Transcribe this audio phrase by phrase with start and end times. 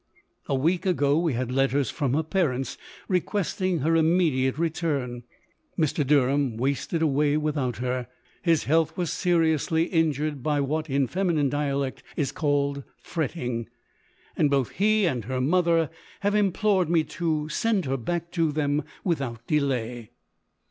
[0.47, 2.75] A week ago we had letters from her parents,
[3.07, 5.21] requesting her immediate return.
[5.77, 6.07] Mr.
[6.07, 8.07] Derham wasted away without her;
[8.41, 13.69] his health was seriously injured by what, in feminine dialect, is called fretting;
[14.35, 15.91] and both he and her mother
[16.21, 20.09] have implored me to send her back to them without delay.""